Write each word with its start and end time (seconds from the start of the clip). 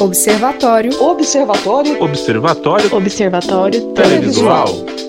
Observatório. 0.00 1.02
Observatório. 1.02 2.02
Observatório. 2.02 2.96
Observatório 2.96 3.92
Televisual. 3.92 4.99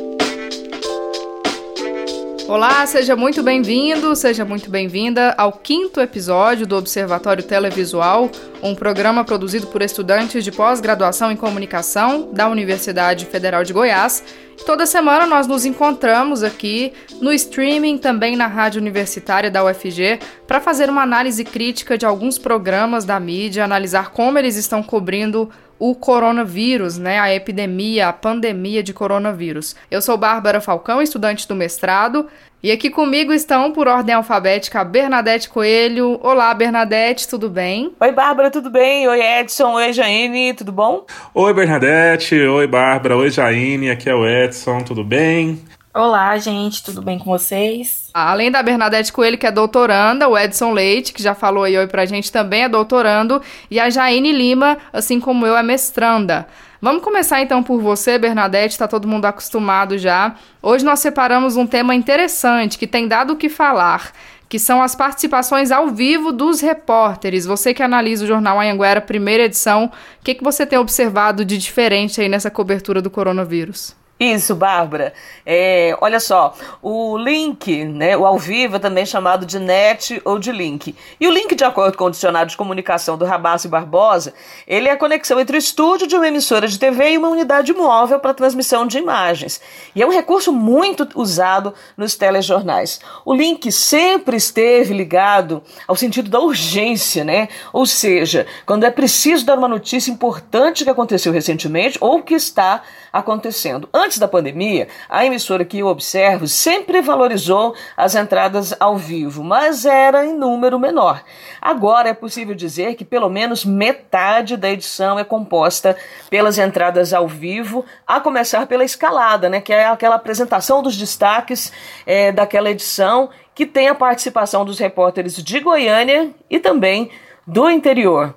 Olá, 2.52 2.86
seja 2.86 3.16
muito 3.16 3.42
bem-vindo, 3.42 4.14
seja 4.14 4.44
muito 4.44 4.70
bem-vinda 4.70 5.34
ao 5.38 5.54
quinto 5.54 6.02
episódio 6.02 6.68
do 6.68 6.76
Observatório 6.76 7.42
Televisual, 7.42 8.30
um 8.62 8.76
programa 8.76 9.24
produzido 9.24 9.68
por 9.68 9.82
estudantes 9.82 10.44
de 10.44 10.52
pós-graduação 10.52 11.32
em 11.32 11.38
comunicação 11.38 12.30
da 12.34 12.50
Universidade 12.50 13.26
Federal 13.26 13.64
de 13.64 13.72
Goiás. 13.72 14.22
Toda 14.66 14.86
semana 14.86 15.26
nós 15.26 15.48
nos 15.48 15.64
encontramos 15.64 16.44
aqui 16.44 16.92
no 17.22 17.32
streaming, 17.32 17.98
também 17.98 18.36
na 18.36 18.48
rádio 18.48 18.82
universitária 18.82 19.50
da 19.50 19.64
UFG, 19.64 20.20
para 20.46 20.60
fazer 20.60 20.90
uma 20.90 21.04
análise 21.04 21.46
crítica 21.46 21.98
de 21.98 22.06
alguns 22.06 22.38
programas 22.38 23.06
da 23.06 23.18
mídia, 23.18 23.64
analisar 23.64 24.12
como 24.12 24.38
eles 24.38 24.58
estão 24.58 24.84
cobrindo 24.84 25.50
o 25.82 25.96
coronavírus, 25.96 27.00
né, 27.00 27.20
a 27.20 27.34
epidemia, 27.34 28.08
a 28.08 28.14
pandemia 28.14 28.84
de 28.84 28.94
coronavírus. 28.94 29.76
Eu 29.90 30.00
sou 30.00 30.16
Bárbara 30.16 30.62
Falcão, 30.62 31.02
estudante 31.02 31.48
do 31.48 31.56
mestrado, 31.56 32.28
e 32.62 32.72
aqui 32.72 32.92
comigo 32.92 33.34
estão, 33.34 33.72
por 33.72 33.88
ordem 33.88 34.14
alfabética, 34.14 34.84
Bernadette 34.84 35.50
Coelho. 35.50 36.20
Olá, 36.22 36.54
Bernadette, 36.54 37.28
tudo 37.28 37.50
bem? 37.50 37.94
Oi, 38.00 38.12
Bárbara, 38.12 38.52
tudo 38.52 38.70
bem? 38.70 39.08
Oi, 39.08 39.20
Edson. 39.20 39.74
Oi, 39.74 39.92
Jaine, 39.92 40.54
tudo 40.54 40.72
bom? 40.72 41.04
Oi, 41.34 41.52
Bernadette. 41.52 42.36
Oi, 42.36 42.68
Bárbara. 42.68 43.18
Oi, 43.18 43.32
Jaine. 43.32 43.90
Aqui 43.90 44.08
é 44.08 44.14
o 44.14 44.28
Edson, 44.28 44.82
tudo 44.82 45.04
bem? 45.04 45.60
Olá, 45.94 46.38
gente, 46.38 46.82
tudo 46.82 47.02
bem 47.02 47.20
com 47.20 47.26
vocês? 47.26 48.10
Além 48.14 48.50
da 48.50 48.64
Bernadette 48.64 49.12
Coelho, 49.12 49.38
que 49.38 49.46
é 49.46 49.52
doutoranda, 49.52 50.26
o 50.26 50.38
Edson 50.38 50.72
Leite, 50.72 51.12
que 51.12 51.22
já 51.22 51.36
falou 51.36 51.66
aí 51.66 51.78
oi 51.78 51.86
pra 51.86 52.06
gente, 52.06 52.32
também 52.32 52.64
é 52.64 52.70
doutorando, 52.70 53.42
e 53.70 53.78
a 53.78 53.90
Jaine 53.90 54.32
Lima, 54.32 54.78
assim 54.94 55.20
como 55.20 55.46
eu, 55.46 55.58
é 55.58 55.62
mestranda. 55.62 56.48
Vamos 56.82 57.04
começar 57.04 57.42
então 57.42 57.62
por 57.62 57.82
você, 57.82 58.18
Bernadette, 58.18 58.78
tá 58.78 58.88
todo 58.88 59.06
mundo 59.06 59.26
acostumado 59.26 59.98
já. 59.98 60.36
Hoje 60.64 60.86
nós 60.86 61.00
separamos 61.00 61.58
um 61.58 61.68
tema 61.68 61.94
interessante 61.94 62.78
que 62.78 62.88
tem 62.88 63.06
dado 63.06 63.34
o 63.34 63.36
que 63.36 63.50
falar, 63.50 64.14
que 64.48 64.58
são 64.58 64.82
as 64.82 64.96
participações 64.96 65.72
ao 65.72 65.90
vivo 65.90 66.32
dos 66.32 66.62
repórteres. 66.62 67.46
Você 67.46 67.74
que 67.74 67.84
analisa 67.84 68.24
o 68.24 68.28
jornal 68.28 68.62
Anhanguera, 68.62 69.02
primeira 69.02 69.44
edição, 69.44 69.92
o 70.22 70.24
que, 70.24 70.36
que 70.36 70.44
você 70.44 70.66
tem 70.66 70.80
observado 70.80 71.44
de 71.44 71.58
diferente 71.58 72.22
aí 72.22 72.30
nessa 72.30 72.50
cobertura 72.50 73.02
do 73.02 73.10
coronavírus? 73.10 74.00
Isso, 74.22 74.54
Bárbara. 74.54 75.14
É, 75.44 75.98
olha 76.00 76.20
só, 76.20 76.54
o 76.80 77.18
link, 77.18 77.84
né, 77.86 78.16
o 78.16 78.24
ao 78.24 78.38
vivo 78.38 78.76
é 78.76 78.80
também 78.80 79.04
chamado 79.04 79.48
de 79.48 79.58
net 79.58 80.22
ou 80.24 80.38
de 80.38 80.52
link. 80.52 80.96
E 81.20 81.28
o 81.28 81.32
link, 81.32 81.56
de 81.56 81.64
acordo 81.64 81.98
com 81.98 82.06
o 82.06 82.12
dicionário 82.12 82.48
de 82.48 82.56
comunicação 82.56 83.18
do 83.18 83.26
Rabassa 83.26 83.66
e 83.66 83.70
Barbosa, 83.72 84.32
ele 84.68 84.88
é 84.88 84.92
a 84.92 84.98
conexão 84.98 85.40
entre 85.40 85.58
o 85.58 85.60
estúdio 85.60 86.06
de 86.06 86.16
uma 86.16 86.28
emissora 86.28 86.68
de 86.68 86.78
TV 86.78 87.14
e 87.14 87.18
uma 87.18 87.30
unidade 87.30 87.74
móvel 87.74 88.20
para 88.20 88.32
transmissão 88.32 88.86
de 88.86 89.00
imagens. 89.00 89.60
E 89.96 90.04
é 90.04 90.06
um 90.06 90.12
recurso 90.12 90.54
muito 90.54 91.10
usado 91.16 91.74
nos 91.98 92.14
telejornais. 92.14 93.00
O 93.26 93.34
link 93.34 93.72
sempre 93.72 94.38
esteve 94.38 94.94
ligado 94.94 95.64
ao 95.88 95.96
sentido 95.96 96.30
da 96.30 96.40
urgência, 96.40 97.24
né? 97.24 97.48
Ou 97.74 97.88
seja, 97.88 98.46
quando 98.68 98.84
é 98.84 98.92
preciso 98.92 99.48
dar 99.48 99.58
uma 99.58 99.68
notícia 99.68 100.12
importante 100.12 100.84
que 100.84 100.90
aconteceu 100.92 101.34
recentemente 101.34 101.98
ou 102.00 102.22
que 102.22 102.36
está 102.36 102.84
acontecendo. 103.12 103.90
Antes 103.94 104.11
da 104.20 104.28
pandemia, 104.28 104.88
a 105.10 105.26
emissora 105.26 105.66
que 105.66 105.80
eu 105.80 105.88
observo 105.88 106.48
sempre 106.48 107.02
valorizou 107.02 107.76
as 107.96 108.16
entradas 108.16 108.74
ao 108.80 108.98
vivo, 108.98 109.44
mas 109.44 109.86
era 109.86 110.26
em 110.26 110.34
número 110.34 110.80
menor. 110.80 111.24
Agora 111.62 112.10
é 112.10 112.14
possível 112.14 112.56
dizer 112.56 112.96
que 112.96 113.06
pelo 113.06 113.30
menos 113.30 113.66
metade 113.66 114.58
da 114.58 114.70
edição 114.70 115.20
é 115.20 115.24
composta 115.24 115.96
pelas 116.30 116.58
entradas 116.58 117.14
ao 117.14 117.28
vivo, 117.28 117.86
a 118.06 118.20
começar 118.20 118.66
pela 118.68 118.84
escalada, 118.84 119.50
né, 119.50 119.62
que 119.62 119.74
é 119.74 119.86
aquela 119.86 120.16
apresentação 120.16 120.82
dos 120.82 120.98
destaques 120.98 121.72
é, 122.06 122.32
daquela 122.32 122.70
edição, 122.70 123.30
que 123.54 123.66
tem 123.66 123.88
a 123.88 123.96
participação 123.96 124.66
dos 124.66 124.80
repórteres 124.80 125.36
de 125.36 125.60
Goiânia 125.60 126.32
e 126.50 126.60
também 126.60 127.12
do 127.46 127.70
interior. 127.70 128.34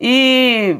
E 0.00 0.76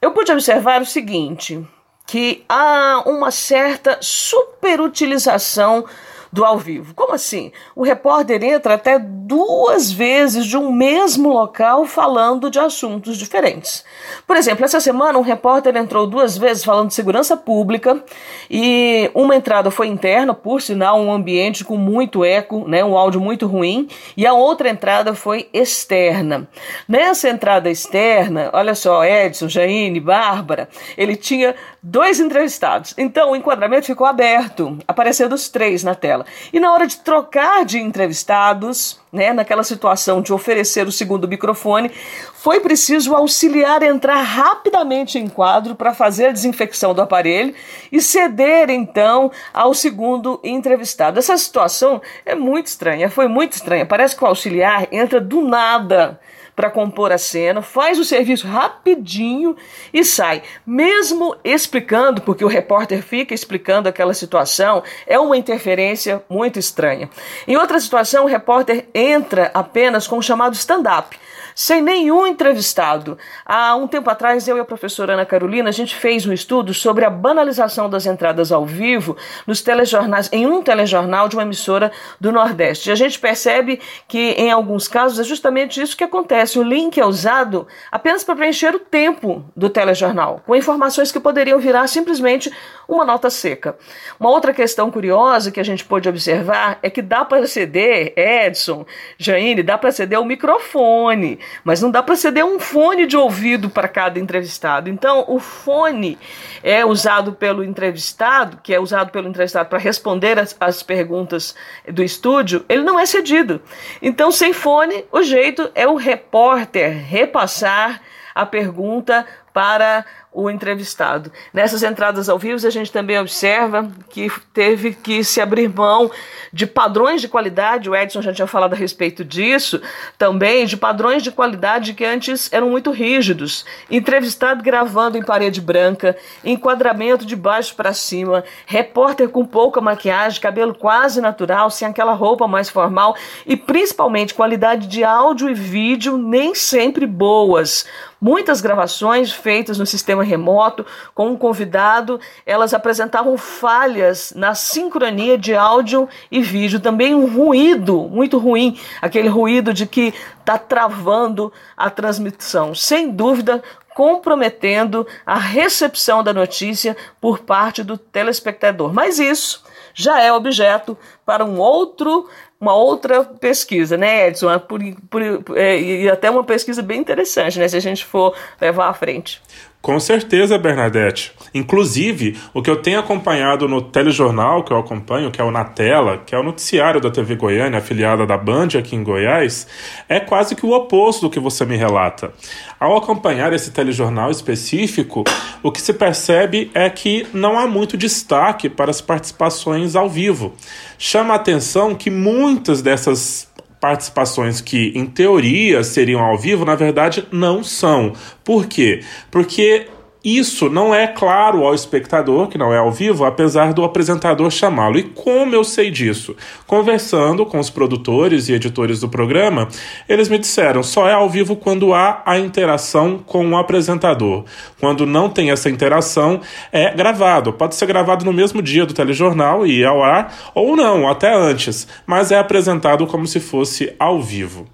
eu 0.00 0.10
pude 0.12 0.32
observar 0.32 0.80
o 0.80 0.86
seguinte: 0.86 1.64
que 2.12 2.44
há 2.46 3.04
uma 3.06 3.30
certa 3.30 3.96
superutilização 4.02 5.86
do 6.32 6.46
ao 6.46 6.56
vivo. 6.56 6.94
Como 6.94 7.12
assim? 7.14 7.52
O 7.76 7.82
repórter 7.82 8.42
entra 8.42 8.74
até 8.74 8.98
duas 8.98 9.92
vezes 9.92 10.46
de 10.46 10.56
um 10.56 10.72
mesmo 10.72 11.30
local 11.30 11.84
falando 11.84 12.50
de 12.50 12.58
assuntos 12.58 13.18
diferentes. 13.18 13.84
Por 14.26 14.36
exemplo, 14.36 14.64
essa 14.64 14.80
semana 14.80 15.18
um 15.18 15.22
repórter 15.22 15.76
entrou 15.76 16.06
duas 16.06 16.38
vezes 16.38 16.64
falando 16.64 16.88
de 16.88 16.94
segurança 16.94 17.36
pública 17.36 18.02
e 18.50 19.10
uma 19.14 19.36
entrada 19.36 19.70
foi 19.70 19.88
interna, 19.88 20.32
por 20.32 20.62
sinal, 20.62 20.98
um 20.98 21.12
ambiente 21.12 21.64
com 21.64 21.76
muito 21.76 22.24
eco, 22.24 22.66
né, 22.66 22.82
um 22.82 22.96
áudio 22.96 23.20
muito 23.20 23.46
ruim, 23.46 23.86
e 24.16 24.26
a 24.26 24.32
outra 24.32 24.70
entrada 24.70 25.14
foi 25.14 25.50
externa. 25.52 26.48
Nessa 26.88 27.28
entrada 27.28 27.70
externa, 27.70 28.48
olha 28.54 28.74
só, 28.74 29.04
Edson, 29.04 29.48
Jaine, 29.48 30.00
Bárbara, 30.00 30.68
ele 30.96 31.14
tinha 31.14 31.54
dois 31.82 32.20
entrevistados. 32.20 32.94
Então 32.96 33.32
o 33.32 33.36
enquadramento 33.36 33.86
ficou 33.86 34.06
aberto, 34.06 34.78
aparecendo 34.86 35.32
os 35.32 35.48
três 35.48 35.82
na 35.82 35.94
tela. 35.94 36.24
E 36.52 36.60
na 36.60 36.72
hora 36.72 36.86
de 36.86 36.98
trocar 36.98 37.64
de 37.64 37.80
entrevistados, 37.80 39.00
né, 39.12 39.32
naquela 39.32 39.64
situação 39.64 40.22
de 40.22 40.32
oferecer 40.32 40.86
o 40.86 40.92
segundo 40.92 41.26
microfone, 41.26 41.90
foi 42.34 42.60
preciso 42.60 43.16
auxiliar 43.16 43.82
entrar 43.82 44.22
rapidamente 44.22 45.18
em 45.18 45.28
quadro 45.28 45.74
para 45.74 45.92
fazer 45.92 46.26
a 46.26 46.32
desinfecção 46.32 46.94
do 46.94 47.02
aparelho 47.02 47.52
e 47.90 48.00
ceder 48.00 48.70
então 48.70 49.32
ao 49.52 49.74
segundo 49.74 50.38
entrevistado. 50.44 51.18
Essa 51.18 51.36
situação 51.36 52.00
é 52.24 52.34
muito 52.34 52.68
estranha, 52.68 53.10
foi 53.10 53.26
muito 53.26 53.54
estranha. 53.54 53.84
Parece 53.84 54.14
que 54.14 54.22
o 54.22 54.26
auxiliar 54.26 54.86
entra 54.92 55.20
do 55.20 55.40
nada 55.40 56.20
para 56.54 56.70
compor 56.70 57.12
a 57.12 57.18
cena, 57.18 57.62
faz 57.62 57.98
o 57.98 58.04
serviço 58.04 58.46
rapidinho 58.46 59.56
e 59.92 60.04
sai. 60.04 60.42
Mesmo 60.66 61.34
explicando, 61.42 62.20
porque 62.20 62.44
o 62.44 62.48
repórter 62.48 63.02
fica 63.02 63.34
explicando 63.34 63.88
aquela 63.88 64.14
situação, 64.14 64.82
é 65.06 65.18
uma 65.18 65.36
interferência 65.36 66.22
muito 66.28 66.58
estranha. 66.58 67.08
Em 67.46 67.56
outra 67.56 67.80
situação, 67.80 68.24
o 68.24 68.28
repórter 68.28 68.86
entra 68.94 69.50
apenas 69.54 70.06
com 70.06 70.18
o 70.18 70.22
chamado 70.22 70.54
stand-up 70.54 71.18
sem 71.54 71.82
nenhum 71.82 72.26
entrevistado. 72.26 73.18
Há 73.44 73.74
um 73.76 73.86
tempo 73.86 74.10
atrás, 74.10 74.46
eu 74.48 74.56
e 74.56 74.60
a 74.60 74.64
professora 74.64 75.14
Ana 75.14 75.26
Carolina, 75.26 75.68
a 75.68 75.72
gente 75.72 75.94
fez 75.94 76.26
um 76.26 76.32
estudo 76.32 76.72
sobre 76.74 77.04
a 77.04 77.10
banalização 77.10 77.88
das 77.88 78.06
entradas 78.06 78.52
ao 78.52 78.64
vivo 78.64 79.16
nos 79.46 79.62
telejornais, 79.62 80.28
em 80.32 80.46
um 80.46 80.62
telejornal 80.62 81.28
de 81.28 81.36
uma 81.36 81.42
emissora 81.42 81.92
do 82.20 82.32
Nordeste. 82.32 82.88
E 82.88 82.92
a 82.92 82.94
gente 82.94 83.18
percebe 83.18 83.80
que, 84.08 84.30
em 84.32 84.50
alguns 84.50 84.88
casos, 84.88 85.20
é 85.20 85.24
justamente 85.24 85.80
isso 85.80 85.96
que 85.96 86.04
acontece. 86.04 86.58
O 86.58 86.62
link 86.62 86.98
é 86.98 87.06
usado 87.06 87.66
apenas 87.90 88.24
para 88.24 88.36
preencher 88.36 88.74
o 88.74 88.78
tempo 88.78 89.44
do 89.56 89.68
telejornal, 89.68 90.40
com 90.46 90.56
informações 90.56 91.12
que 91.12 91.20
poderiam 91.20 91.58
virar 91.58 91.86
simplesmente 91.86 92.52
uma 92.88 93.04
nota 93.04 93.30
seca. 93.30 93.76
Uma 94.18 94.30
outra 94.30 94.52
questão 94.52 94.90
curiosa 94.90 95.50
que 95.50 95.60
a 95.60 95.64
gente 95.64 95.84
pôde 95.84 96.08
observar 96.08 96.78
é 96.82 96.90
que 96.90 97.02
dá 97.02 97.24
para 97.24 97.46
ceder, 97.46 98.12
Edson, 98.16 98.84
Jaine, 99.18 99.62
dá 99.62 99.78
para 99.78 99.92
ceder 99.92 100.20
o 100.20 100.24
microfone 100.24 101.38
mas 101.64 101.80
não 101.80 101.90
dá 101.90 102.02
para 102.02 102.16
ceder 102.16 102.44
um 102.44 102.58
fone 102.58 103.06
de 103.06 103.16
ouvido 103.16 103.70
para 103.70 103.88
cada 103.88 104.18
entrevistado. 104.18 104.88
Então, 104.88 105.24
o 105.28 105.38
fone 105.38 106.18
é 106.62 106.84
usado 106.84 107.32
pelo 107.32 107.64
entrevistado, 107.64 108.58
que 108.62 108.74
é 108.74 108.80
usado 108.80 109.10
pelo 109.10 109.28
entrevistado 109.28 109.68
para 109.68 109.78
responder 109.78 110.38
as, 110.38 110.56
as 110.60 110.82
perguntas 110.82 111.54
do 111.88 112.02
estúdio, 112.02 112.64
ele 112.68 112.82
não 112.82 112.98
é 112.98 113.06
cedido. 113.06 113.60
Então, 114.00 114.30
sem 114.30 114.52
fone, 114.52 115.04
o 115.10 115.22
jeito 115.22 115.70
é 115.74 115.86
o 115.86 115.96
repórter 115.96 117.04
repassar 117.06 118.00
a 118.34 118.46
pergunta 118.46 119.26
para 119.52 120.04
o 120.32 120.48
entrevistado. 120.48 121.30
Nessas 121.52 121.82
entradas 121.82 122.28
ao 122.28 122.38
vivo, 122.38 122.66
a 122.66 122.70
gente 122.70 122.90
também 122.90 123.18
observa 123.18 123.90
que 124.08 124.30
teve 124.52 124.94
que 124.94 125.22
se 125.22 125.40
abrir 125.40 125.68
mão 125.68 126.10
de 126.52 126.66
padrões 126.66 127.20
de 127.20 127.28
qualidade, 127.28 127.88
o 127.88 127.96
Edson 127.96 128.20
já 128.20 128.32
tinha 128.32 128.46
falado 128.46 128.74
a 128.74 128.76
respeito 128.76 129.24
disso, 129.24 129.80
também 130.18 130.66
de 130.66 130.76
padrões 130.76 131.22
de 131.22 131.30
qualidade 131.30 131.94
que 131.94 132.04
antes 132.04 132.52
eram 132.52 132.70
muito 132.70 132.90
rígidos. 132.90 133.64
Entrevistado 133.90 134.62
gravando 134.62 135.16
em 135.16 135.22
parede 135.22 135.60
branca, 135.60 136.16
enquadramento 136.44 137.24
de 137.24 137.36
baixo 137.36 137.74
para 137.74 137.92
cima, 137.92 138.44
repórter 138.66 139.28
com 139.28 139.44
pouca 139.44 139.80
maquiagem, 139.80 140.40
cabelo 140.40 140.74
quase 140.74 141.20
natural, 141.20 141.70
sem 141.70 141.88
aquela 141.88 142.12
roupa 142.12 142.46
mais 142.46 142.68
formal 142.68 143.16
e 143.46 143.56
principalmente 143.56 144.34
qualidade 144.34 144.86
de 144.86 145.04
áudio 145.04 145.48
e 145.48 145.54
vídeo 145.54 146.16
nem 146.18 146.54
sempre 146.54 147.06
boas. 147.06 147.86
Muitas 148.24 148.60
gravações 148.60 149.32
feitas 149.32 149.80
no 149.80 149.84
sistema 149.84 150.22
remoto 150.22 150.86
com 151.12 151.30
um 151.30 151.36
convidado, 151.36 152.20
elas 152.46 152.72
apresentavam 152.72 153.36
falhas 153.36 154.32
na 154.36 154.54
sincronia 154.54 155.36
de 155.36 155.56
áudio 155.56 156.08
e 156.30 156.40
vídeo, 156.40 156.78
também 156.78 157.16
um 157.16 157.26
ruído 157.26 158.08
muito 158.08 158.38
ruim, 158.38 158.78
aquele 159.00 159.26
ruído 159.26 159.74
de 159.74 159.86
que 159.86 160.14
está 160.38 160.56
travando 160.56 161.52
a 161.76 161.90
transmissão. 161.90 162.76
Sem 162.76 163.10
dúvida, 163.10 163.60
comprometendo 163.92 165.04
a 165.26 165.36
recepção 165.36 166.22
da 166.22 166.32
notícia 166.32 166.96
por 167.20 167.40
parte 167.40 167.82
do 167.82 167.98
telespectador. 167.98 168.94
Mas 168.94 169.18
isso 169.18 169.64
já 169.94 170.20
é 170.22 170.32
objeto 170.32 170.96
para 171.26 171.44
um 171.44 171.58
outro 171.58 172.28
uma 172.62 172.74
outra 172.74 173.24
pesquisa, 173.24 173.96
né, 173.96 174.28
Edson? 174.28 174.56
Por, 174.60 174.80
por, 175.10 175.20
é, 175.58 175.80
e 175.80 176.08
até 176.08 176.30
uma 176.30 176.44
pesquisa 176.44 176.80
bem 176.80 177.00
interessante, 177.00 177.58
né, 177.58 177.66
se 177.66 177.76
a 177.76 177.80
gente 177.80 178.04
for 178.04 178.36
levar 178.60 178.88
à 178.88 178.94
frente. 178.94 179.42
Com 179.82 179.98
certeza, 179.98 180.56
Bernadette. 180.56 181.32
Inclusive, 181.52 182.38
o 182.54 182.62
que 182.62 182.70
eu 182.70 182.76
tenho 182.76 183.00
acompanhado 183.00 183.66
no 183.66 183.82
telejornal 183.82 184.62
que 184.62 184.72
eu 184.72 184.78
acompanho, 184.78 185.32
que 185.32 185.40
é 185.40 185.44
o 185.44 185.50
Na 185.50 185.64
Tela, 185.64 186.18
que 186.24 186.36
é 186.36 186.38
o 186.38 186.42
noticiário 186.44 187.00
da 187.00 187.10
TV 187.10 187.34
Goiânia, 187.34 187.80
afiliada 187.80 188.24
da 188.24 188.38
Band 188.38 188.68
aqui 188.78 188.94
em 188.94 189.02
Goiás, 189.02 189.66
é 190.08 190.20
quase 190.20 190.54
que 190.54 190.64
o 190.64 190.70
oposto 190.70 191.22
do 191.22 191.30
que 191.30 191.40
você 191.40 191.64
me 191.66 191.76
relata. 191.76 192.32
Ao 192.78 192.96
acompanhar 192.96 193.52
esse 193.52 193.72
telejornal 193.72 194.30
específico, 194.30 195.24
o 195.64 195.72
que 195.72 195.82
se 195.82 195.92
percebe 195.92 196.70
é 196.72 196.88
que 196.88 197.26
não 197.34 197.58
há 197.58 197.66
muito 197.66 197.96
destaque 197.96 198.68
para 198.68 198.92
as 198.92 199.00
participações 199.00 199.96
ao 199.96 200.08
vivo. 200.08 200.54
Chama 200.96 201.34
a 201.34 201.38
atenção 201.38 201.92
que 201.92 202.08
muitas 202.08 202.82
dessas 202.82 203.51
participações 203.82 204.60
que, 204.60 204.92
em 204.94 205.04
teoria, 205.04 205.82
seriam 205.82 206.20
ao 206.20 206.38
vivo, 206.38 206.64
na 206.64 206.76
verdade 206.76 207.26
não 207.32 207.64
são. 207.64 208.12
Por 208.44 208.66
quê? 208.66 209.02
Porque 209.28 209.88
isso 210.24 210.70
não 210.70 210.94
é 210.94 211.08
claro 211.08 211.64
ao 211.64 211.74
espectador, 211.74 212.46
que 212.46 212.56
não 212.56 212.72
é 212.72 212.78
ao 212.78 212.92
vivo, 212.92 213.24
apesar 213.24 213.72
do 213.72 213.82
apresentador 213.82 214.50
chamá-lo. 214.50 214.96
E 214.96 215.02
como 215.02 215.52
eu 215.52 215.64
sei 215.64 215.90
disso? 215.90 216.36
Conversando 216.64 217.44
com 217.44 217.58
os 217.58 217.68
produtores 217.68 218.48
e 218.48 218.52
editores 218.52 219.00
do 219.00 219.08
programa, 219.08 219.66
eles 220.08 220.28
me 220.28 220.38
disseram: 220.38 220.82
só 220.82 221.08
é 221.08 221.12
ao 221.12 221.28
vivo 221.28 221.56
quando 221.56 221.92
há 221.92 222.22
a 222.24 222.38
interação 222.38 223.18
com 223.18 223.48
o 223.50 223.56
apresentador. 223.56 224.44
Quando 224.78 225.04
não 225.04 225.28
tem 225.28 225.50
essa 225.50 225.68
interação, 225.68 226.40
é 226.70 226.94
gravado. 226.94 227.52
Pode 227.52 227.74
ser 227.74 227.86
gravado 227.86 228.24
no 228.24 228.32
mesmo 228.32 228.62
dia 228.62 228.86
do 228.86 228.94
telejornal 228.94 229.66
e 229.66 229.84
ao 229.84 230.04
ar, 230.04 230.52
ou 230.54 230.76
não, 230.76 231.08
até 231.08 231.34
antes, 231.34 231.88
mas 232.06 232.30
é 232.30 232.38
apresentado 232.38 233.08
como 233.08 233.26
se 233.26 233.40
fosse 233.40 233.92
ao 233.98 234.22
vivo. 234.22 234.66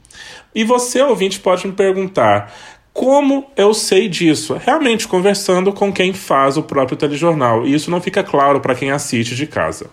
E 0.55 0.65
você, 0.65 1.01
ouvinte, 1.03 1.41
pode 1.41 1.67
me 1.67 1.73
perguntar: 1.73 2.53
como 2.99 3.47
eu 3.57 3.73
sei 3.73 4.09
disso? 4.09 4.61
Realmente 4.61 5.07
conversando 5.07 5.73
com 5.73 5.93
quem 5.93 6.13
faz 6.13 6.57
o 6.57 6.65
próprio 6.65 6.97
telejornal. 6.97 7.65
E 7.65 7.73
isso 7.73 7.93
não 7.93 8.01
fica 8.01 8.25
claro 8.25 8.59
para 8.59 8.75
quem 8.75 8.91
assiste 8.91 9.37
de 9.37 9.47
casa. 9.47 9.89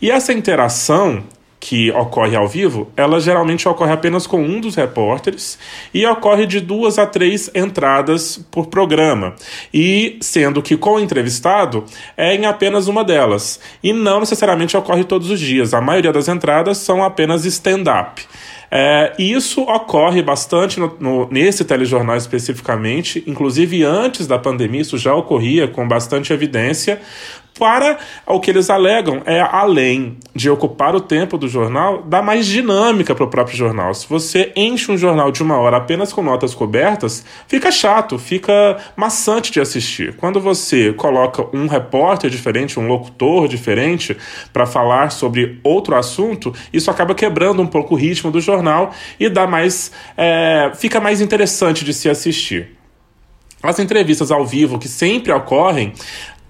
E 0.00 0.10
essa 0.10 0.32
interação 0.32 1.22
que 1.60 1.90
ocorre 1.90 2.34
ao 2.34 2.48
vivo, 2.48 2.90
ela 2.96 3.20
geralmente 3.20 3.68
ocorre 3.68 3.92
apenas 3.92 4.26
com 4.26 4.42
um 4.42 4.58
dos 4.58 4.74
repórteres 4.74 5.58
e 5.92 6.06
ocorre 6.06 6.46
de 6.46 6.58
duas 6.58 6.98
a 6.98 7.04
três 7.04 7.50
entradas 7.54 8.38
por 8.50 8.68
programa. 8.68 9.34
E 9.74 10.16
sendo 10.22 10.62
que 10.62 10.78
com 10.78 10.94
o 10.94 11.00
entrevistado 11.00 11.84
é 12.16 12.34
em 12.34 12.46
apenas 12.46 12.88
uma 12.88 13.04
delas. 13.04 13.60
E 13.82 13.92
não 13.92 14.20
necessariamente 14.20 14.78
ocorre 14.78 15.04
todos 15.04 15.28
os 15.28 15.38
dias. 15.38 15.74
A 15.74 15.82
maioria 15.82 16.10
das 16.12 16.26
entradas 16.26 16.78
são 16.78 17.04
apenas 17.04 17.44
stand-up. 17.44 18.26
É, 18.70 19.14
isso 19.18 19.62
ocorre 19.62 20.22
bastante 20.22 20.80
no, 20.80 20.96
no, 20.98 21.28
nesse 21.30 21.64
telejornal 21.64 22.16
especificamente, 22.16 23.22
inclusive 23.26 23.82
antes 23.84 24.26
da 24.26 24.38
pandemia, 24.38 24.80
isso 24.80 24.98
já 24.98 25.14
ocorria 25.14 25.68
com 25.68 25.86
bastante 25.86 26.32
evidência, 26.32 27.00
para 27.58 27.98
o 28.26 28.40
que 28.40 28.50
eles 28.50 28.70
alegam 28.70 29.22
é 29.24 29.40
além 29.40 30.18
de 30.34 30.50
ocupar 30.50 30.94
o 30.94 31.00
tempo 31.00 31.38
do 31.38 31.48
jornal, 31.48 32.02
dar 32.02 32.22
mais 32.22 32.46
dinâmica 32.46 33.14
para 33.14 33.24
o 33.24 33.28
próprio 33.28 33.56
jornal. 33.56 33.94
Se 33.94 34.06
você 34.08 34.52
enche 34.54 34.90
um 34.90 34.96
jornal 34.96 35.32
de 35.32 35.42
uma 35.42 35.58
hora 35.58 35.78
apenas 35.78 36.12
com 36.12 36.22
notas 36.22 36.54
cobertas, 36.54 37.24
fica 37.48 37.70
chato, 37.70 38.18
fica 38.18 38.76
maçante 38.96 39.50
de 39.50 39.60
assistir. 39.60 40.14
Quando 40.16 40.40
você 40.40 40.92
coloca 40.92 41.46
um 41.56 41.66
repórter 41.66 42.30
diferente, 42.30 42.78
um 42.78 42.86
locutor 42.86 43.48
diferente 43.48 44.16
para 44.52 44.66
falar 44.66 45.10
sobre 45.10 45.58
outro 45.62 45.94
assunto, 45.94 46.52
isso 46.72 46.90
acaba 46.90 47.14
quebrando 47.14 47.62
um 47.62 47.66
pouco 47.66 47.94
o 47.94 47.96
ritmo 47.96 48.30
do 48.30 48.40
jornal 48.40 48.92
e 49.18 49.28
dá 49.28 49.46
mais, 49.46 49.90
é, 50.16 50.70
fica 50.74 51.00
mais 51.00 51.20
interessante 51.20 51.84
de 51.84 51.94
se 51.94 52.08
assistir. 52.08 52.76
As 53.62 53.78
entrevistas 53.78 54.30
ao 54.30 54.46
vivo 54.46 54.78
que 54.78 54.88
sempre 54.88 55.32
ocorrem, 55.32 55.92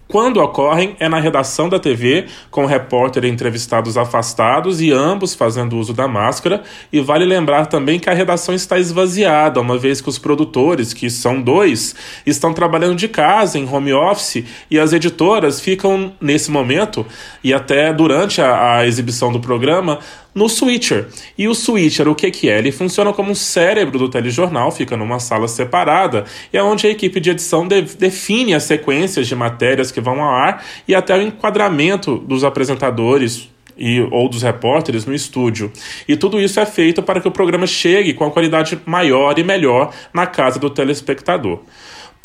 quando 0.08 0.36
ocorrem, 0.36 0.96
é 1.00 1.08
na 1.08 1.18
redação 1.18 1.68
da 1.68 1.80
TV, 1.80 2.26
com 2.50 2.62
o 2.62 2.66
repórter 2.66 3.24
e 3.24 3.28
entrevistados 3.28 3.96
afastados 3.96 4.80
e 4.80 4.92
ambos 4.92 5.34
fazendo 5.34 5.76
uso 5.76 5.92
da 5.92 6.06
máscara. 6.06 6.62
E 6.92 7.00
vale 7.00 7.24
lembrar 7.24 7.66
também 7.66 7.98
que 7.98 8.08
a 8.08 8.14
redação 8.14 8.54
está 8.54 8.78
esvaziada, 8.78 9.60
uma 9.60 9.76
vez 9.76 10.00
que 10.00 10.08
os 10.08 10.18
produtores, 10.18 10.92
que 10.92 11.10
são 11.10 11.42
dois, 11.42 11.96
estão 12.24 12.52
trabalhando 12.52 12.94
de 12.94 13.08
casa, 13.08 13.58
em 13.58 13.68
home 13.68 13.92
office, 13.92 14.44
e 14.70 14.78
as 14.78 14.92
editoras 14.92 15.60
ficam, 15.60 16.12
nesse 16.20 16.52
momento, 16.52 17.04
e 17.42 17.52
até 17.52 17.92
durante 17.92 18.40
a, 18.40 18.76
a 18.76 18.86
exibição 18.86 19.32
do 19.32 19.40
programa, 19.40 19.98
no 20.36 20.50
switcher. 20.50 21.08
E 21.38 21.48
o 21.48 21.54
switcher, 21.54 22.06
o 22.06 22.14
que, 22.14 22.30
que 22.30 22.50
é? 22.50 22.58
Ele 22.58 22.70
funciona 22.70 23.10
como 23.10 23.30
um 23.30 23.34
cérebro 23.34 23.98
do 23.98 24.10
telejornal, 24.10 24.70
fica 24.70 24.94
numa 24.94 25.18
sala 25.18 25.48
separada, 25.48 26.26
e 26.52 26.58
é 26.58 26.62
onde 26.62 26.86
a 26.86 26.90
equipe 26.90 27.18
de 27.18 27.30
edição 27.30 27.66
de, 27.66 27.80
define 27.80 28.52
as 28.52 28.64
sequências 28.64 29.26
de 29.26 29.34
matérias 29.34 29.90
que 29.90 29.98
vão 29.98 30.22
ao 30.22 30.30
ar 30.30 30.62
e 30.86 30.94
até 30.94 31.16
o 31.16 31.22
enquadramento 31.22 32.18
dos 32.18 32.44
apresentadores 32.44 33.48
e, 33.78 34.00
ou 34.10 34.28
dos 34.28 34.42
repórteres 34.42 35.06
no 35.06 35.14
estúdio. 35.14 35.72
E 36.06 36.16
tudo 36.16 36.38
isso 36.38 36.60
é 36.60 36.66
feito 36.66 37.02
para 37.02 37.18
que 37.18 37.28
o 37.28 37.32
programa 37.32 37.66
chegue 37.66 38.12
com 38.12 38.24
a 38.24 38.30
qualidade 38.30 38.78
maior 38.84 39.38
e 39.38 39.42
melhor 39.42 39.90
na 40.12 40.26
casa 40.26 40.58
do 40.58 40.68
telespectador. 40.68 41.60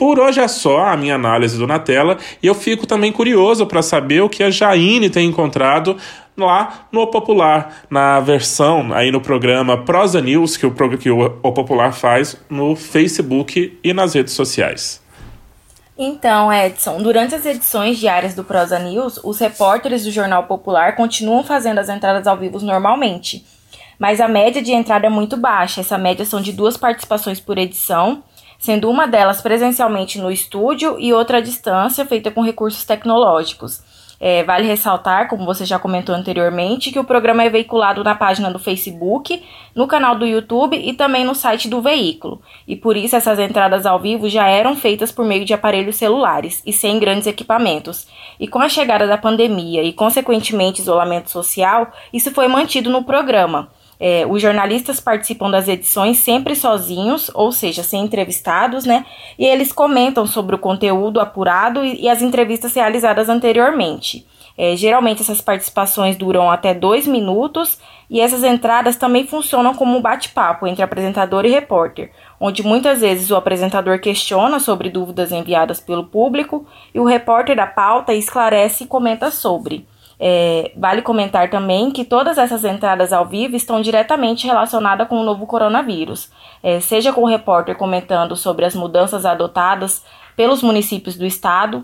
Por 0.01 0.19
hoje 0.19 0.39
é 0.39 0.47
só 0.47 0.87
a 0.87 0.97
minha 0.97 1.13
análise 1.13 1.55
do 1.59 1.67
Na 1.67 1.77
Tela 1.77 2.17
e 2.41 2.47
eu 2.47 2.55
fico 2.55 2.87
também 2.87 3.11
curioso 3.11 3.67
para 3.67 3.83
saber 3.83 4.21
o 4.21 4.29
que 4.29 4.41
a 4.41 4.49
Jaine 4.49 5.11
tem 5.11 5.29
encontrado 5.29 5.95
lá 6.37 6.87
no 6.91 7.07
Popular, 7.07 7.83
na 7.89 8.19
versão 8.19 8.93
aí 8.93 9.11
no 9.11 9.21
programa 9.21 9.83
Prosa 9.83 10.21
News 10.21 10.57
que 10.57 10.65
o, 10.65 10.97
que 10.97 11.09
o, 11.09 11.39
o 11.41 11.51
Popular 11.51 11.93
faz 11.93 12.37
no 12.49 12.75
Facebook 12.75 13.79
e 13.83 13.93
nas 13.93 14.13
redes 14.13 14.33
sociais. 14.33 15.01
Então, 15.97 16.51
Edson, 16.51 16.97
durante 17.01 17.35
as 17.35 17.45
edições 17.45 17.99
diárias 17.99 18.33
do 18.33 18.43
Prosa 18.43 18.79
News, 18.79 19.19
os 19.23 19.37
repórteres 19.37 20.03
do 20.03 20.11
Jornal 20.11 20.45
Popular 20.45 20.95
continuam 20.95 21.43
fazendo 21.43 21.77
as 21.77 21.89
entradas 21.89 22.25
ao 22.25 22.37
vivo 22.37 22.59
normalmente. 22.59 23.45
Mas 23.99 24.19
a 24.19 24.27
média 24.27 24.63
de 24.63 24.71
entrada 24.71 25.05
é 25.05 25.09
muito 25.11 25.37
baixa. 25.37 25.81
Essa 25.81 25.99
média 25.99 26.25
são 26.25 26.41
de 26.41 26.51
duas 26.51 26.75
participações 26.75 27.39
por 27.39 27.59
edição, 27.59 28.23
sendo 28.57 28.89
uma 28.89 29.05
delas 29.05 29.41
presencialmente 29.41 30.17
no 30.17 30.31
estúdio 30.31 30.99
e 30.99 31.13
outra 31.13 31.37
à 31.37 31.41
distância, 31.41 32.03
feita 32.03 32.31
com 32.31 32.41
recursos 32.41 32.83
tecnológicos. 32.83 33.83
É, 34.23 34.43
vale 34.43 34.67
ressaltar, 34.67 35.27
como 35.27 35.45
você 35.45 35.65
já 35.65 35.79
comentou 35.79 36.13
anteriormente, 36.13 36.91
que 36.91 36.99
o 36.99 37.03
programa 37.03 37.43
é 37.43 37.49
veiculado 37.49 38.03
na 38.03 38.13
página 38.13 38.51
do 38.51 38.59
Facebook, 38.59 39.43
no 39.73 39.87
canal 39.87 40.15
do 40.15 40.27
YouTube 40.27 40.77
e 40.77 40.93
também 40.93 41.25
no 41.25 41.33
site 41.33 41.67
do 41.67 41.81
veículo. 41.81 42.39
E 42.67 42.75
por 42.75 42.95
isso 42.95 43.15
essas 43.15 43.39
entradas 43.39 43.83
ao 43.83 43.99
vivo 43.99 44.29
já 44.29 44.47
eram 44.47 44.75
feitas 44.75 45.11
por 45.11 45.25
meio 45.25 45.43
de 45.43 45.55
aparelhos 45.55 45.95
celulares 45.95 46.61
e 46.67 46.71
sem 46.71 46.99
grandes 46.99 47.25
equipamentos. 47.25 48.07
E 48.39 48.47
com 48.47 48.59
a 48.59 48.69
chegada 48.69 49.07
da 49.07 49.17
pandemia 49.17 49.81
e, 49.81 49.91
consequentemente, 49.91 50.81
isolamento 50.81 51.31
social, 51.31 51.91
isso 52.13 52.29
foi 52.29 52.47
mantido 52.47 52.91
no 52.91 53.03
programa. 53.03 53.69
É, 54.03 54.25
os 54.27 54.41
jornalistas 54.41 54.99
participam 54.99 55.51
das 55.51 55.67
edições 55.67 56.17
sempre 56.17 56.55
sozinhos, 56.55 57.29
ou 57.35 57.51
seja, 57.51 57.83
sem 57.83 58.03
entrevistados, 58.03 58.83
né? 58.83 59.05
E 59.37 59.45
eles 59.45 59.71
comentam 59.71 60.25
sobre 60.25 60.55
o 60.55 60.59
conteúdo 60.59 61.19
apurado 61.19 61.85
e, 61.85 62.01
e 62.01 62.09
as 62.09 62.19
entrevistas 62.19 62.73
realizadas 62.73 63.29
anteriormente. 63.29 64.25
É, 64.57 64.75
geralmente 64.75 65.21
essas 65.21 65.39
participações 65.39 66.17
duram 66.17 66.49
até 66.49 66.73
dois 66.73 67.05
minutos 67.05 67.77
e 68.09 68.19
essas 68.19 68.43
entradas 68.43 68.95
também 68.95 69.27
funcionam 69.27 69.75
como 69.75 69.95
um 69.95 70.01
bate-papo 70.01 70.65
entre 70.65 70.83
apresentador 70.83 71.45
e 71.45 71.49
repórter, 71.49 72.11
onde 72.39 72.63
muitas 72.63 73.01
vezes 73.01 73.29
o 73.29 73.35
apresentador 73.35 73.99
questiona 73.99 74.59
sobre 74.59 74.89
dúvidas 74.89 75.31
enviadas 75.31 75.79
pelo 75.79 76.05
público 76.05 76.65
e 76.91 76.99
o 76.99 77.05
repórter 77.05 77.55
da 77.55 77.67
pauta 77.67 78.15
esclarece 78.15 78.83
e 78.83 78.87
comenta 78.87 79.29
sobre. 79.29 79.85
É, 80.23 80.71
vale 80.77 81.01
comentar 81.01 81.49
também 81.49 81.89
que 81.89 82.05
todas 82.05 82.37
essas 82.37 82.63
entradas 82.63 83.11
ao 83.11 83.25
vivo 83.25 83.55
estão 83.55 83.81
diretamente 83.81 84.45
relacionadas 84.45 85.07
com 85.07 85.15
o 85.15 85.23
novo 85.23 85.47
coronavírus, 85.47 86.29
é, 86.61 86.79
seja 86.79 87.11
com 87.11 87.23
o 87.23 87.27
repórter 87.27 87.75
comentando 87.75 88.35
sobre 88.35 88.63
as 88.63 88.75
mudanças 88.75 89.25
adotadas 89.25 90.05
pelos 90.35 90.61
municípios 90.61 91.15
do 91.15 91.25
estado, 91.25 91.83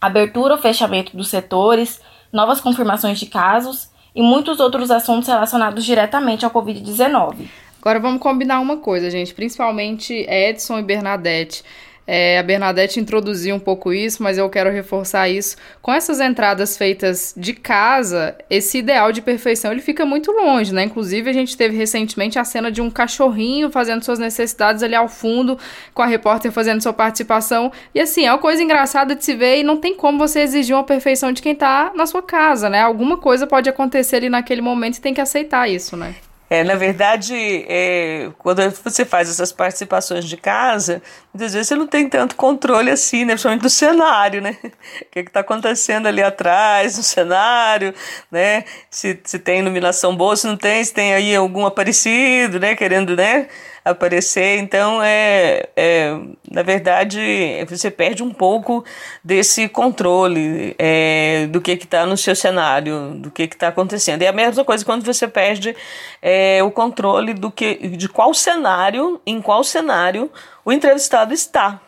abertura 0.00 0.54
ou 0.54 0.60
fechamento 0.60 1.16
dos 1.16 1.26
setores, 1.26 2.00
novas 2.32 2.60
confirmações 2.60 3.18
de 3.18 3.26
casos 3.26 3.90
e 4.14 4.22
muitos 4.22 4.60
outros 4.60 4.88
assuntos 4.92 5.28
relacionados 5.28 5.84
diretamente 5.84 6.44
ao 6.44 6.52
Covid-19. 6.52 7.48
Agora 7.80 7.98
vamos 7.98 8.20
combinar 8.20 8.60
uma 8.60 8.76
coisa, 8.76 9.10
gente, 9.10 9.34
principalmente 9.34 10.14
Edson 10.28 10.78
e 10.78 10.82
Bernadette. 10.84 11.64
É, 12.10 12.38
a 12.38 12.42
Bernadette 12.42 12.98
introduziu 12.98 13.54
um 13.54 13.58
pouco 13.60 13.92
isso, 13.92 14.22
mas 14.22 14.38
eu 14.38 14.48
quero 14.48 14.70
reforçar 14.70 15.28
isso. 15.28 15.58
Com 15.82 15.92
essas 15.92 16.20
entradas 16.20 16.74
feitas 16.74 17.34
de 17.36 17.52
casa, 17.52 18.34
esse 18.48 18.78
ideal 18.78 19.12
de 19.12 19.20
perfeição 19.20 19.70
ele 19.70 19.82
fica 19.82 20.06
muito 20.06 20.32
longe, 20.32 20.72
né? 20.72 20.84
Inclusive, 20.84 21.28
a 21.28 21.34
gente 21.34 21.54
teve 21.54 21.76
recentemente 21.76 22.38
a 22.38 22.44
cena 22.44 22.72
de 22.72 22.80
um 22.80 22.90
cachorrinho 22.90 23.70
fazendo 23.70 24.02
suas 24.02 24.18
necessidades 24.18 24.82
ali 24.82 24.94
ao 24.94 25.06
fundo, 25.06 25.58
com 25.92 26.00
a 26.00 26.06
repórter 26.06 26.50
fazendo 26.50 26.82
sua 26.82 26.94
participação. 26.94 27.70
E 27.94 28.00
assim, 28.00 28.24
é 28.24 28.32
uma 28.32 28.38
coisa 28.38 28.62
engraçada 28.62 29.14
de 29.14 29.22
se 29.22 29.34
ver 29.34 29.58
e 29.58 29.62
não 29.62 29.76
tem 29.76 29.94
como 29.94 30.16
você 30.16 30.40
exigir 30.40 30.74
uma 30.74 30.84
perfeição 30.84 31.30
de 31.30 31.42
quem 31.42 31.54
tá 31.54 31.92
na 31.94 32.06
sua 32.06 32.22
casa, 32.22 32.70
né? 32.70 32.80
Alguma 32.80 33.18
coisa 33.18 33.46
pode 33.46 33.68
acontecer 33.68 34.16
ali 34.16 34.30
naquele 34.30 34.62
momento 34.62 34.96
e 34.96 35.02
tem 35.02 35.12
que 35.12 35.20
aceitar 35.20 35.68
isso, 35.68 35.94
né? 35.94 36.14
É, 36.50 36.64
na 36.64 36.74
verdade, 36.76 37.34
é, 37.68 38.30
quando 38.38 38.62
você 38.82 39.04
faz 39.04 39.28
essas 39.28 39.52
participações 39.52 40.24
de 40.24 40.36
casa, 40.36 41.02
muitas 41.32 41.52
vezes 41.52 41.68
você 41.68 41.74
não 41.74 41.86
tem 41.86 42.08
tanto 42.08 42.36
controle 42.36 42.90
assim, 42.90 43.24
né? 43.24 43.34
Principalmente 43.34 43.62
do 43.62 43.70
cenário, 43.70 44.40
né? 44.40 44.56
O 45.02 45.10
que 45.10 45.20
está 45.20 45.40
acontecendo 45.40 46.06
ali 46.06 46.22
atrás, 46.22 46.96
no 46.96 47.02
cenário, 47.02 47.94
né? 48.30 48.64
Se, 48.90 49.20
se 49.24 49.38
tem 49.38 49.60
iluminação 49.60 50.16
boa, 50.16 50.36
se 50.36 50.46
não 50.46 50.56
tem, 50.56 50.82
se 50.82 50.94
tem 50.94 51.14
aí 51.14 51.36
algum 51.36 51.66
aparecido, 51.66 52.58
né? 52.58 52.74
Querendo, 52.74 53.14
né? 53.14 53.48
Aparecer. 53.90 54.58
Então, 54.58 55.02
é, 55.02 55.68
é, 55.76 56.18
na 56.50 56.62
verdade, 56.62 57.64
você 57.68 57.90
perde 57.90 58.22
um 58.22 58.32
pouco 58.32 58.84
desse 59.22 59.68
controle 59.68 60.74
é, 60.78 61.46
do 61.48 61.60
que 61.60 61.72
está 61.72 62.06
no 62.06 62.16
seu 62.16 62.34
cenário, 62.34 63.14
do 63.14 63.30
que 63.30 63.42
está 63.42 63.68
acontecendo. 63.68 64.22
E 64.22 64.24
é 64.24 64.28
a 64.28 64.32
mesma 64.32 64.64
coisa 64.64 64.84
quando 64.84 65.04
você 65.04 65.26
perde 65.26 65.76
é, 66.22 66.62
o 66.62 66.70
controle 66.70 67.34
do 67.34 67.50
que, 67.50 67.88
de 67.88 68.08
qual 68.08 68.32
cenário, 68.34 69.20
em 69.26 69.40
qual 69.40 69.64
cenário 69.64 70.30
o 70.64 70.72
entrevistado 70.72 71.32
está, 71.32 71.80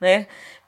né? 0.00 0.26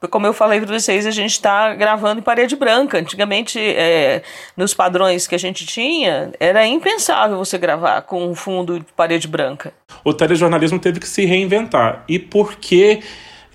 Como 0.09 0.26
eu 0.26 0.32
falei 0.32 0.61
para 0.61 0.78
vocês, 0.78 1.06
a 1.06 1.11
gente 1.11 1.32
está 1.32 1.75
gravando 1.75 2.21
em 2.21 2.23
parede 2.23 2.56
branca. 2.56 2.99
Antigamente, 2.99 3.59
é, 3.59 4.23
nos 4.56 4.75
padrões 4.75 5.26
que 5.26 5.35
a 5.35 5.38
gente 5.38 5.64
tinha, 5.66 6.32
era 6.40 6.66
impensável 6.66 7.37
você 7.37 7.59
gravar 7.59 8.02
com 8.02 8.26
um 8.26 8.35
fundo 8.35 8.80
de 8.80 8.87
parede 8.97 9.28
branca. 9.28 9.73
O 10.04 10.12
telejornalismo 10.12 10.78
teve 10.78 11.00
que 11.00 11.09
se 11.09 11.25
reinventar. 11.25 12.04
E 12.09 12.18
por 12.18 12.56
que? 12.56 13.00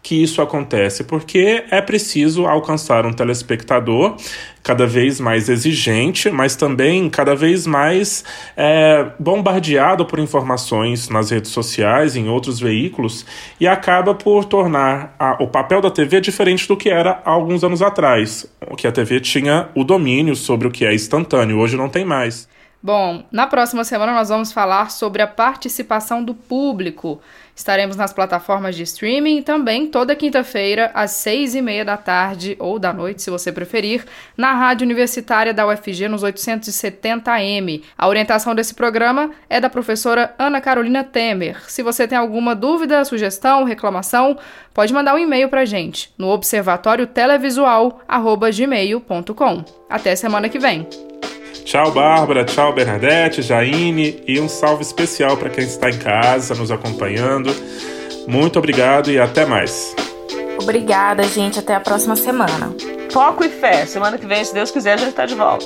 Que 0.08 0.24
isso 0.24 0.42
acontece? 0.42 1.04
Porque 1.04 1.66
é 1.70 1.82
preciso 1.82 2.46
alcançar 2.46 3.06
um 3.06 3.12
telespectador 3.12 4.16
cada 4.64 4.88
vez 4.88 5.20
mais 5.20 5.50
exigente, 5.50 6.30
mas 6.30 6.56
também 6.56 7.10
cada 7.10 7.36
vez 7.36 7.68
mais 7.68 8.24
é, 8.56 9.08
bombardeado 9.20 10.06
por 10.06 10.18
informações 10.20 11.10
nas 11.10 11.30
redes 11.30 11.52
sociais, 11.52 12.16
em 12.16 12.30
outros 12.30 12.58
veículos, 12.58 13.26
e 13.60 13.68
acaba 13.68 14.16
por 14.16 14.46
tornar 14.46 15.14
a, 15.20 15.44
o 15.44 15.48
papel 15.50 15.82
da 15.82 15.92
TV 15.92 16.22
diferente 16.22 16.70
do 16.70 16.78
que 16.78 16.90
era 16.90 17.22
há 17.26 17.32
alguns 17.32 17.62
anos 17.66 17.82
atrás, 17.82 18.50
que 18.78 18.88
a 18.88 18.94
TV 18.94 19.20
tinha 19.20 19.68
o 19.76 19.84
domínio 19.84 20.38
sobre 20.38 20.70
o 20.70 20.72
que 20.72 20.86
é 20.86 20.96
instantâneo, 20.96 21.60
hoje 21.60 21.76
não 21.76 21.90
tem 21.90 22.06
mais. 22.06 22.48
Bom, 22.82 23.26
na 23.32 23.48
próxima 23.48 23.84
semana 23.84 24.14
nós 24.14 24.30
vamos 24.30 24.54
falar 24.54 24.92
sobre 24.92 25.22
a 25.22 25.28
participação 25.28 26.24
do 26.24 26.34
público. 26.34 27.20
Estaremos 27.58 27.98
nas 27.98 28.14
plataformas 28.14 28.76
de 28.76 28.84
streaming 28.84 29.42
também 29.42 29.88
toda 29.88 30.16
quinta-feira, 30.16 30.92
às 30.94 31.10
seis 31.10 31.56
e 31.56 31.62
meia 31.62 31.84
da 31.84 31.98
tarde 31.98 32.56
ou 32.60 32.78
da 32.78 32.94
noite, 32.94 33.24
se 33.24 33.32
você 33.32 33.52
preferir, 33.52 34.06
na 34.38 34.54
Rádio 34.54 34.86
Universitária 34.86 35.52
da 35.52 35.68
UFG 35.68 36.08
nos 36.08 36.24
870M. 36.24 37.82
A 37.98 38.08
orientação 38.08 38.54
desse 38.54 38.76
programa 38.76 39.32
é 39.50 39.60
da 39.60 39.72
professora 39.72 40.36
Ana 40.38 40.62
Carolina 40.62 41.04
Temer. 41.04 41.68
Se 41.68 41.82
você 41.82 42.08
tem 42.08 42.16
alguma 42.16 42.54
dúvida, 42.54 43.04
sugestão, 43.04 43.64
reclamação, 43.64 44.38
pode 44.72 44.94
mandar 44.94 45.16
um 45.16 45.18
e-mail 45.18 45.50
para 45.50 45.66
gente 45.66 46.14
no 46.16 46.30
observatório 46.30 47.08
televisual@gmail.com. 47.08 49.66
Até 49.90 50.16
semana 50.16 50.48
que 50.48 50.60
vem. 50.60 51.07
Tchau, 51.68 51.92
Bárbara. 51.92 52.46
Tchau, 52.46 52.72
Bernadette, 52.72 53.42
Jaine. 53.42 54.24
E 54.26 54.40
um 54.40 54.48
salve 54.48 54.84
especial 54.84 55.36
para 55.36 55.50
quem 55.50 55.66
está 55.66 55.90
em 55.90 55.98
casa 56.00 56.56
nos 56.56 56.72
acompanhando. 56.72 57.54
Muito 58.26 58.58
obrigado 58.58 59.12
e 59.12 59.20
até 59.20 59.46
mais. 59.46 59.94
Obrigada, 60.62 61.24
gente. 61.24 61.60
Até 61.60 61.76
a 61.76 61.82
próxima 61.82 62.16
semana. 62.16 62.74
Foco 63.12 63.44
e 63.44 63.50
fé. 63.50 63.86
Semana 63.86 64.18
que 64.18 64.26
vem, 64.26 64.46
se 64.46 64.54
Deus 64.54 64.72
quiser, 64.72 64.94
a 64.94 64.98
gente 64.98 65.10
está 65.10 65.26
de 65.26 65.36
volta. 65.36 65.66